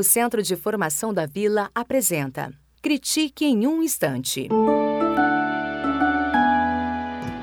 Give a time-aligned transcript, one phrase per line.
[0.00, 4.48] O Centro de Formação da Vila apresenta Critique em um Instante.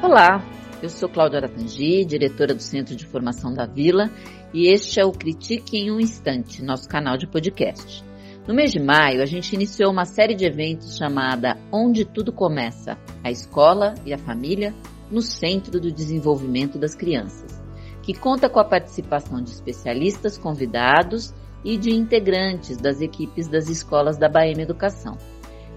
[0.01, 0.43] Olá,
[0.81, 4.09] eu sou Cláudia Aratangi, diretora do Centro de Formação da Vila,
[4.51, 8.03] e este é o Critique em um Instante, nosso canal de podcast.
[8.47, 12.97] No mês de maio, a gente iniciou uma série de eventos chamada Onde Tudo Começa,
[13.23, 14.73] a escola e a família
[15.11, 17.61] no centro do desenvolvimento das crianças,
[18.01, 24.17] que conta com a participação de especialistas convidados e de integrantes das equipes das escolas
[24.17, 25.17] da Bahia Educação.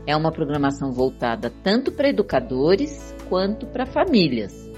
[0.06, 4.70] É uma programação voltada tanto para educadores quanto para famílias.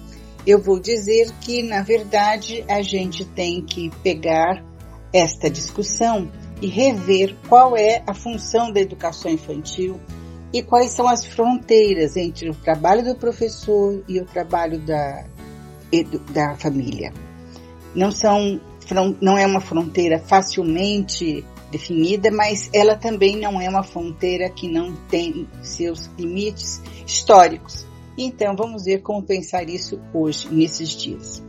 [0.47, 4.65] eu vou dizer que, na verdade, a gente tem que pegar
[5.13, 6.31] esta discussão
[6.61, 10.01] e rever qual é a função da educação infantil
[10.53, 15.25] e quais são as fronteiras entre o trabalho do professor e o trabalho da,
[16.33, 17.13] da família.
[17.95, 18.61] Não são
[19.21, 24.95] não é uma fronteira facilmente definida, mas ela também não é uma fronteira que não
[25.09, 27.87] tem seus limites históricos.
[28.17, 31.43] Então vamos ver como pensar isso hoje, nesses dias.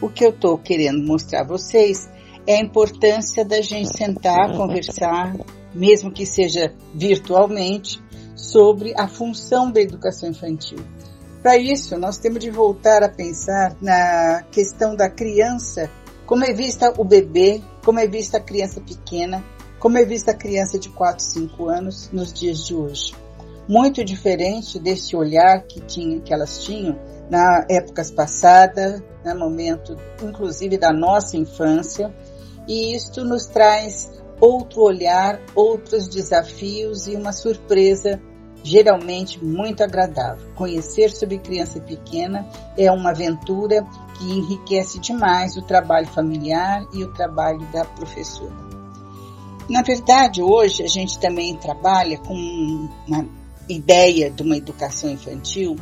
[0.00, 2.08] O que eu estou querendo mostrar a vocês
[2.46, 5.36] é a importância da gente sentar, conversar,
[5.74, 8.00] mesmo que seja virtualmente,
[8.34, 10.78] sobre a função da educação infantil.
[11.42, 15.90] Para isso, nós temos de voltar a pensar na questão da criança,
[16.26, 19.44] como é vista o bebê, como é vista a criança pequena,
[19.78, 23.14] como é vista a criança de 4, 5 anos nos dias de hoje.
[23.68, 26.98] Muito diferente desse olhar que, tinha, que elas tinham
[27.28, 32.10] na épocas passadas, no momento inclusive da nossa infância,
[32.66, 38.20] e isto nos traz outro olhar, outros desafios e uma surpresa
[38.62, 40.48] geralmente muito agradável.
[40.54, 42.46] Conhecer sobre criança pequena
[42.76, 43.86] é uma aventura
[44.16, 48.68] que enriquece demais o trabalho familiar e o trabalho da professora.
[49.68, 52.34] Na verdade, hoje a gente também trabalha com
[53.06, 53.28] uma
[53.68, 55.76] ideia de uma educação infantil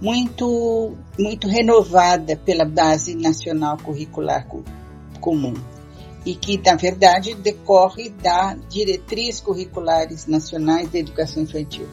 [0.00, 4.46] muito, muito renovada pela Base Nacional Curricular
[5.20, 5.54] Comum
[6.24, 11.88] e que, na verdade, decorre da Diretriz Curriculares Nacionais da Educação Infantil.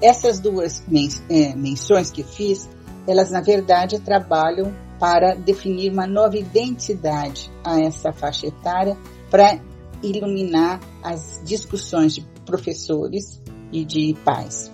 [0.00, 0.82] Essas duas
[1.28, 2.68] é, menções que fiz,
[3.06, 8.96] elas, na verdade, trabalham para definir uma nova identidade a essa faixa etária
[9.30, 9.60] para
[10.02, 13.40] iluminar as discussões de professores
[13.72, 14.70] e de pais.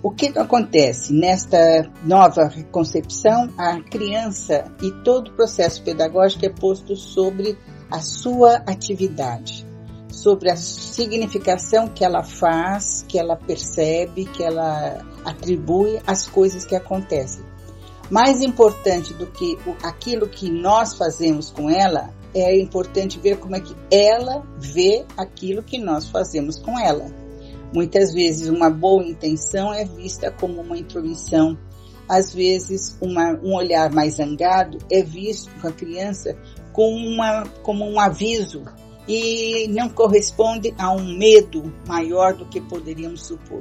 [0.00, 3.52] O que acontece nesta nova concepção?
[3.58, 7.58] A criança e todo o processo pedagógico é posto sobre
[7.90, 9.66] a sua atividade,
[10.08, 16.76] sobre a significação que ela faz, que ela percebe, que ela atribui às coisas que
[16.76, 17.44] acontecem.
[18.08, 23.60] Mais importante do que aquilo que nós fazemos com ela é importante ver como é
[23.60, 27.27] que ela vê aquilo que nós fazemos com ela.
[27.72, 31.58] Muitas vezes uma boa intenção é vista como uma intromissão
[32.08, 36.36] às vezes uma, um olhar mais zangado é visto com a criança
[36.72, 38.64] como, uma, como um aviso
[39.06, 43.60] e não corresponde a um medo maior do que poderíamos supor.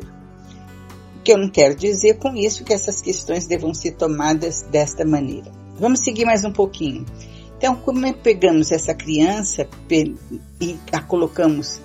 [1.18, 5.06] O que eu não quero dizer com isso que essas questões devam ser tomadas desta
[5.06, 5.52] maneira.
[5.78, 7.06] Vamos seguir mais um pouquinho.
[7.58, 11.82] Então, como é pegamos essa criança e a colocamos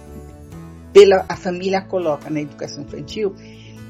[0.93, 3.35] pela a família coloca na educação infantil,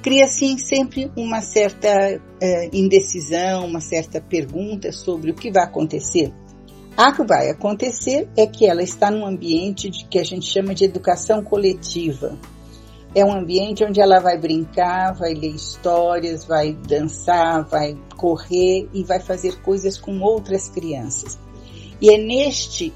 [0.02, 6.32] cria assim sempre uma certa uh, indecisão, uma certa pergunta sobre o que vai acontecer.
[6.96, 10.74] A que vai acontecer é que ela está num ambiente de, que a gente chama
[10.74, 12.38] de educação coletiva.
[13.14, 19.04] É um ambiente onde ela vai brincar, vai ler histórias, vai dançar, vai correr e
[19.04, 21.38] vai fazer coisas com outras crianças.
[22.00, 22.92] E é neste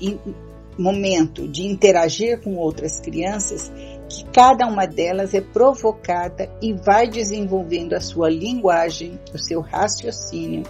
[0.79, 3.73] momento de interagir com outras crianças
[4.09, 10.63] que cada uma delas é provocada e vai desenvolvendo a sua linguagem, o seu raciocínio,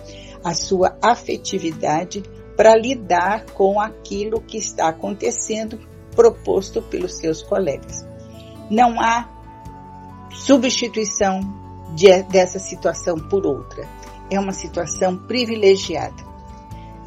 [0.43, 2.23] a sua afetividade
[2.56, 5.79] para lidar com aquilo que está acontecendo
[6.15, 8.06] proposto pelos seus colegas.
[8.71, 9.29] Não há
[10.31, 11.41] substituição
[11.94, 13.87] de, dessa situação por outra.
[14.31, 16.25] É uma situação privilegiada.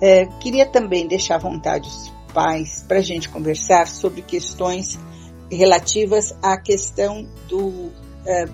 [0.01, 4.97] É, queria também deixar à vontade os pais para a gente conversar sobre questões
[5.51, 7.91] relativas à questão do
[8.25, 8.45] é,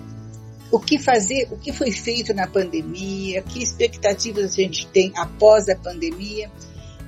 [0.70, 5.68] o que fazer, o que foi feito na pandemia, que expectativas a gente tem após
[5.68, 6.50] a pandemia.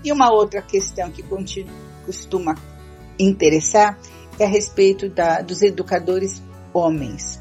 [0.04, 1.72] E uma outra questão que continua,
[2.06, 2.54] costuma
[3.18, 3.98] interessar
[4.38, 6.40] é a respeito da, dos educadores
[6.72, 7.40] homens.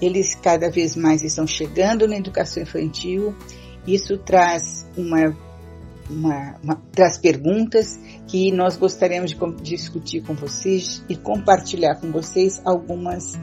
[0.00, 3.34] Eles cada vez mais estão chegando na educação infantil.
[3.86, 5.36] Isso traz uma,
[6.08, 7.98] uma, uma traz perguntas
[8.30, 13.36] que nós gostaríamos de discutir com vocês e compartilhar com vocês algumas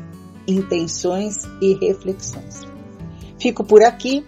[0.47, 2.65] intenções e reflexões.
[3.37, 4.25] Fico por aqui.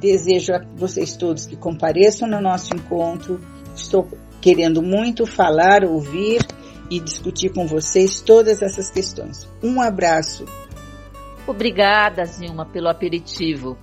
[0.00, 3.40] Desejo a vocês todos que compareçam no nosso encontro.
[3.76, 4.08] Estou
[4.40, 6.44] querendo muito falar, ouvir
[6.90, 9.48] e discutir com vocês todas essas questões.
[9.62, 10.44] Um abraço.
[11.46, 13.78] Obrigada, Zilma, pelo aperitivo.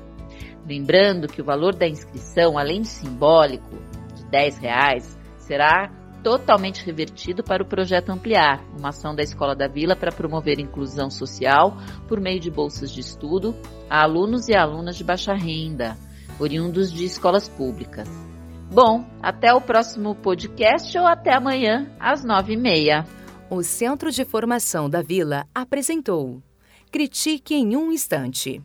[0.67, 3.77] Lembrando que o valor da inscrição, além de simbólico,
[4.15, 5.91] de 10 reais, será
[6.23, 11.11] totalmente revertido para o projeto Ampliar, uma ação da Escola da Vila para promover inclusão
[11.11, 11.77] social
[12.07, 13.57] por meio de bolsas de estudo
[13.89, 15.97] a alunos e alunas de baixa renda,
[16.39, 18.30] oriundos de escolas públicas.
[18.73, 23.05] Bom, até o próximo podcast ou até amanhã, às nove e meia.
[23.51, 26.41] O Centro de Formação da Vila apresentou
[26.93, 28.63] Critique em um Instante.